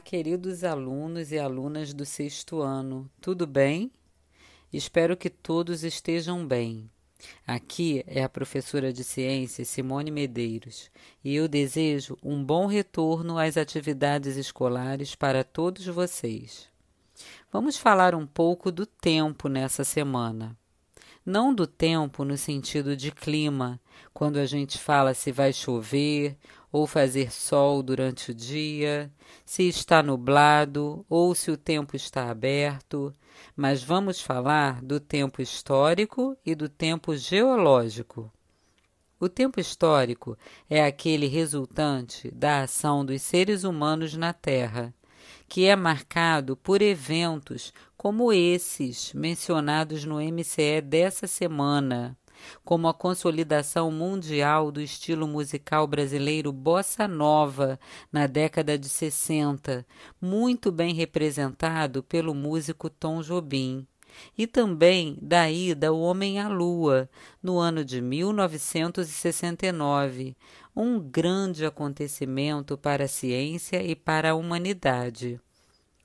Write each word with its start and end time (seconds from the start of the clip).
queridos 0.00 0.64
alunos 0.64 1.30
e 1.30 1.38
alunas 1.38 1.94
do 1.94 2.04
sexto 2.04 2.60
ano, 2.60 3.08
tudo 3.20 3.46
bem? 3.46 3.92
Espero 4.72 5.16
que 5.16 5.30
todos 5.30 5.84
estejam 5.84 6.44
bem. 6.44 6.90
Aqui 7.46 8.02
é 8.04 8.24
a 8.24 8.28
professora 8.28 8.92
de 8.92 9.04
ciências 9.04 9.68
Simone 9.68 10.10
Medeiros 10.10 10.90
e 11.22 11.36
eu 11.36 11.46
desejo 11.46 12.18
um 12.20 12.42
bom 12.42 12.66
retorno 12.66 13.38
às 13.38 13.56
atividades 13.56 14.36
escolares 14.36 15.14
para 15.14 15.44
todos 15.44 15.86
vocês. 15.86 16.68
Vamos 17.52 17.76
falar 17.76 18.12
um 18.12 18.26
pouco 18.26 18.72
do 18.72 18.84
tempo 18.84 19.48
nessa 19.48 19.84
semana. 19.84 20.58
Não 21.24 21.54
do 21.54 21.64
tempo 21.64 22.24
no 22.24 22.36
sentido 22.36 22.96
de 22.96 23.12
clima, 23.12 23.80
quando 24.12 24.38
a 24.38 24.46
gente 24.46 24.78
fala 24.78 25.14
se 25.14 25.30
vai 25.30 25.52
chover 25.52 26.36
ou 26.72 26.86
fazer 26.86 27.32
sol 27.32 27.82
durante 27.82 28.30
o 28.30 28.34
dia, 28.34 29.10
se 29.44 29.68
está 29.68 30.02
nublado 30.02 31.04
ou 31.08 31.34
se 31.34 31.50
o 31.50 31.56
tempo 31.56 31.96
está 31.96 32.30
aberto, 32.30 33.14
mas 33.56 33.82
vamos 33.82 34.20
falar 34.20 34.80
do 34.82 35.00
tempo 35.00 35.42
histórico 35.42 36.36
e 36.44 36.54
do 36.54 36.68
tempo 36.68 37.16
geológico. 37.16 38.30
O 39.18 39.28
tempo 39.28 39.60
histórico 39.60 40.36
é 40.68 40.84
aquele 40.84 41.26
resultante 41.26 42.30
da 42.30 42.62
ação 42.62 43.04
dos 43.04 43.20
seres 43.20 43.64
humanos 43.64 44.16
na 44.16 44.32
Terra, 44.32 44.94
que 45.48 45.66
é 45.66 45.76
marcado 45.76 46.56
por 46.56 46.80
eventos 46.80 47.72
como 47.96 48.32
esses 48.32 49.12
mencionados 49.12 50.04
no 50.04 50.16
MCE 50.20 50.80
dessa 50.80 51.26
semana 51.26 52.16
como 52.64 52.88
a 52.88 52.94
consolidação 52.94 53.90
mundial 53.90 54.70
do 54.70 54.80
estilo 54.80 55.26
musical 55.26 55.86
brasileiro 55.86 56.52
bossa 56.52 57.06
nova 57.06 57.78
na 58.12 58.26
década 58.26 58.78
de 58.78 58.88
60, 58.88 59.86
muito 60.20 60.72
bem 60.72 60.94
representado 60.94 62.02
pelo 62.02 62.34
músico 62.34 62.90
Tom 62.90 63.22
Jobim 63.22 63.86
e 64.36 64.46
também 64.46 65.16
da 65.20 65.50
ida 65.50 65.88
ao 65.88 65.98
Homem 65.98 66.38
à 66.40 66.48
Lua, 66.48 67.08
no 67.42 67.58
ano 67.58 67.84
de 67.84 68.00
1969, 68.00 70.36
um 70.74 71.00
grande 71.00 71.64
acontecimento 71.64 72.78
para 72.78 73.04
a 73.04 73.08
ciência 73.08 73.82
e 73.82 73.96
para 73.96 74.30
a 74.30 74.34
humanidade. 74.34 75.40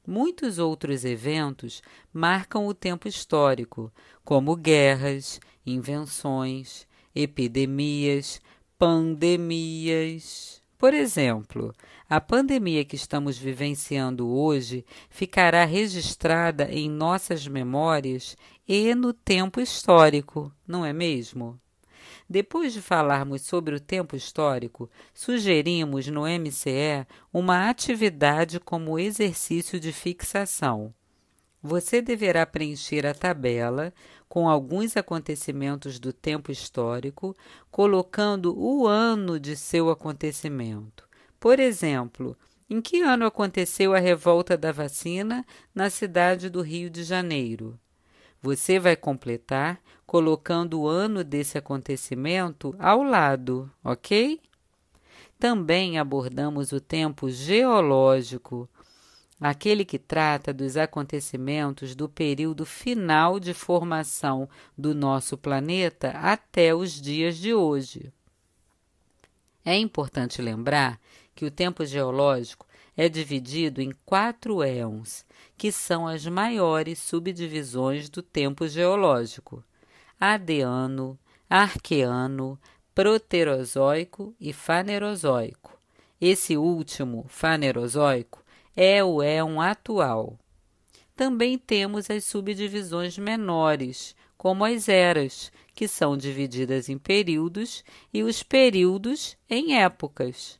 Muitos 0.07 0.59
outros 0.59 1.03
eventos 1.03 1.81
marcam 2.13 2.67
o 2.67 2.75
tempo 2.75 3.07
histórico, 3.07 3.91
como 4.23 4.55
guerras, 4.55 5.39
invenções, 5.65 6.87
epidemias, 7.13 8.41
pandemias. 8.77 10.61
Por 10.77 10.93
exemplo, 10.93 11.73
a 12.09 12.19
pandemia 12.19 12.83
que 12.85 12.95
estamos 12.95 13.37
vivenciando 13.37 14.27
hoje 14.27 14.85
ficará 15.09 15.65
registrada 15.65 16.65
em 16.71 16.89
nossas 16.89 17.47
memórias 17.47 18.35
e 18.67 18.93
no 18.93 19.13
tempo 19.13 19.59
histórico, 19.59 20.51
não 20.67 20.85
é 20.85 20.91
mesmo? 20.91 21.59
Depois 22.29 22.73
de 22.73 22.81
falarmos 22.81 23.43
sobre 23.43 23.75
o 23.75 23.79
tempo 23.79 24.15
histórico, 24.15 24.89
sugerimos 25.13 26.07
no 26.07 26.23
MCE 26.23 27.05
uma 27.31 27.69
atividade 27.69 28.59
como 28.59 28.99
exercício 28.99 29.79
de 29.79 29.91
fixação. 29.91 30.93
Você 31.67 31.99
deverá 31.99 32.45
preencher 32.45 33.07
a 33.07 33.13
tabela 33.15 33.91
com 34.29 34.47
alguns 34.47 34.95
acontecimentos 34.95 35.97
do 35.97 36.13
tempo 36.13 36.51
histórico, 36.51 37.35
colocando 37.71 38.55
o 38.55 38.85
ano 38.85 39.39
de 39.39 39.55
seu 39.55 39.89
acontecimento. 39.89 41.09
Por 41.39 41.59
exemplo, 41.59 42.37
em 42.69 42.79
que 42.79 43.01
ano 43.01 43.25
aconteceu 43.25 43.95
a 43.95 43.99
revolta 43.99 44.55
da 44.55 44.71
vacina 44.71 45.43
na 45.73 45.89
cidade 45.89 46.51
do 46.51 46.61
Rio 46.61 46.87
de 46.87 47.03
Janeiro? 47.03 47.79
Você 48.43 48.77
vai 48.77 48.95
completar 48.95 49.81
colocando 50.05 50.81
o 50.81 50.87
ano 50.87 51.23
desse 51.23 51.57
acontecimento 51.57 52.75
ao 52.77 53.01
lado, 53.01 53.71
ok? 53.83 54.39
Também 55.39 55.97
abordamos 55.97 56.71
o 56.71 56.79
tempo 56.79 57.27
geológico, 57.27 58.69
aquele 59.39 59.83
que 59.83 59.99
trata 59.99 60.53
dos 60.53 60.77
acontecimentos 60.77 61.95
do 61.95 62.07
período 62.07 62.65
final 62.65 63.39
de 63.39 63.53
formação 63.53 64.49
do 64.77 64.95
nosso 64.95 65.37
planeta 65.37 66.11
até 66.11 66.73
os 66.73 67.01
dias 67.01 67.37
de 67.37 67.53
hoje. 67.53 68.11
É 69.63 69.75
importante 69.77 70.41
lembrar 70.41 70.99
que 71.33 71.45
o 71.45 71.51
tempo 71.51 71.85
geológico 71.85 72.65
é 72.95 73.09
dividido 73.09 73.81
em 73.81 73.91
quatro 74.05 74.63
éons, 74.63 75.25
que 75.57 75.71
são 75.71 76.07
as 76.07 76.25
maiores 76.25 76.99
subdivisões 76.99 78.09
do 78.09 78.21
tempo 78.21 78.67
geológico: 78.67 79.63
Adeano, 80.19 81.19
Arqueano, 81.49 82.59
Proterozoico 82.93 84.33
e 84.39 84.53
Fanerozoico. 84.53 85.77
Esse 86.21 86.55
último, 86.55 87.25
Fanerozoico, 87.27 88.44
é 88.75 89.03
o 89.03 89.21
éon 89.21 89.59
atual. 89.61 90.37
Também 91.15 91.57
temos 91.57 92.09
as 92.09 92.25
subdivisões 92.25 93.17
menores, 93.17 94.15
como 94.37 94.65
as 94.65 94.89
eras, 94.89 95.51
que 95.73 95.87
são 95.87 96.17
divididas 96.17 96.89
em 96.89 96.97
períodos, 96.97 97.83
e 98.13 98.23
os 98.23 98.43
períodos 98.43 99.37
em 99.49 99.77
épocas 99.77 100.59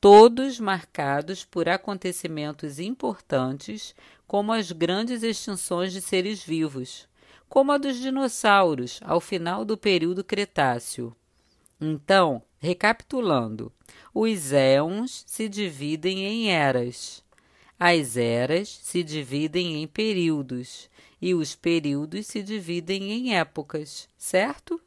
todos 0.00 0.60
marcados 0.60 1.44
por 1.44 1.68
acontecimentos 1.68 2.78
importantes, 2.78 3.94
como 4.26 4.52
as 4.52 4.70
grandes 4.70 5.22
extinções 5.22 5.92
de 5.92 6.00
seres 6.00 6.42
vivos, 6.42 7.08
como 7.48 7.72
a 7.72 7.78
dos 7.78 7.96
dinossauros 7.98 9.00
ao 9.02 9.20
final 9.20 9.64
do 9.64 9.76
período 9.76 10.22
Cretáceo. 10.22 11.16
Então, 11.80 12.42
recapitulando, 12.58 13.72
os 14.14 14.52
éons 14.52 15.24
se 15.26 15.48
dividem 15.48 16.24
em 16.24 16.50
eras. 16.50 17.24
As 17.78 18.16
eras 18.16 18.68
se 18.82 19.04
dividem 19.04 19.80
em 19.80 19.86
períodos 19.86 20.90
e 21.22 21.32
os 21.32 21.54
períodos 21.54 22.26
se 22.26 22.42
dividem 22.42 23.12
em 23.12 23.36
épocas, 23.36 24.08
certo? 24.18 24.80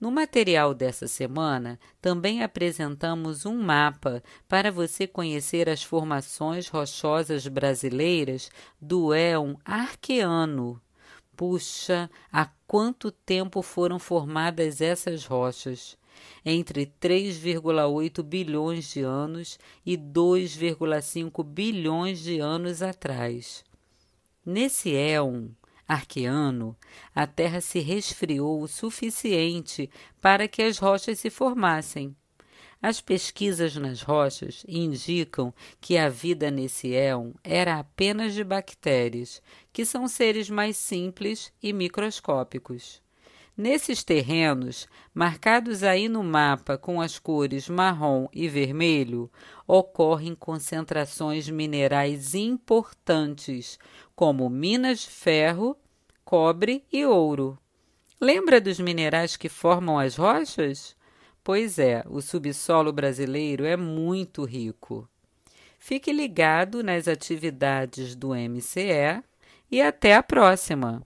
No 0.00 0.10
material 0.10 0.72
dessa 0.72 1.06
semana, 1.06 1.78
também 2.00 2.42
apresentamos 2.42 3.44
um 3.44 3.60
mapa 3.60 4.22
para 4.48 4.72
você 4.72 5.06
conhecer 5.06 5.68
as 5.68 5.82
formações 5.82 6.68
rochosas 6.68 7.46
brasileiras 7.48 8.50
do 8.80 9.12
éon 9.12 9.54
arqueano. 9.62 10.80
Puxa, 11.36 12.10
há 12.32 12.46
quanto 12.66 13.10
tempo 13.10 13.60
foram 13.60 13.98
formadas 13.98 14.80
essas 14.80 15.26
rochas? 15.26 15.98
Entre 16.44 16.86
3,8 17.00 18.22
bilhões 18.22 18.92
de 18.92 19.00
anos 19.02 19.58
e 19.84 19.96
2,5 19.96 21.44
bilhões 21.44 22.20
de 22.20 22.38
anos 22.38 22.82
atrás. 22.82 23.64
Nesse 24.44 24.94
éon, 24.94 25.48
arqueano, 25.88 26.76
a 27.14 27.26
Terra 27.26 27.60
se 27.60 27.80
resfriou 27.80 28.62
o 28.62 28.68
suficiente 28.68 29.90
para 30.20 30.46
que 30.46 30.62
as 30.62 30.78
rochas 30.78 31.18
se 31.18 31.30
formassem. 31.30 32.14
As 32.80 33.00
pesquisas 33.00 33.74
nas 33.76 34.02
rochas 34.02 34.64
indicam 34.68 35.52
que 35.80 35.96
a 35.96 36.08
vida 36.08 36.50
nesse 36.50 36.94
éon 36.94 37.32
era 37.42 37.78
apenas 37.78 38.34
de 38.34 38.44
bactérias, 38.44 39.42
que 39.72 39.84
são 39.84 40.06
seres 40.06 40.50
mais 40.50 40.76
simples 40.76 41.52
e 41.62 41.72
microscópicos. 41.72 43.02
Nesses 43.56 44.04
terrenos, 44.04 44.86
marcados 45.14 45.82
aí 45.82 46.10
no 46.10 46.22
mapa 46.22 46.76
com 46.76 47.00
as 47.00 47.18
cores 47.18 47.70
marrom 47.70 48.28
e 48.30 48.48
vermelho, 48.48 49.30
ocorrem 49.66 50.34
concentrações 50.34 51.48
minerais 51.48 52.34
importantes, 52.34 53.78
como 54.14 54.50
minas 54.50 55.00
de 55.00 55.08
ferro, 55.08 55.74
cobre 56.22 56.84
e 56.92 57.06
ouro. 57.06 57.58
Lembra 58.20 58.60
dos 58.60 58.78
minerais 58.78 59.38
que 59.38 59.48
formam 59.48 59.98
as 59.98 60.16
rochas? 60.16 60.94
Pois 61.42 61.78
é, 61.78 62.04
o 62.10 62.20
subsolo 62.20 62.92
brasileiro 62.92 63.64
é 63.64 63.76
muito 63.76 64.44
rico. 64.44 65.08
Fique 65.78 66.12
ligado 66.12 66.82
nas 66.82 67.08
atividades 67.08 68.14
do 68.14 68.34
MCE 68.34 69.22
e 69.70 69.80
até 69.80 70.14
a 70.14 70.22
próxima! 70.22 71.02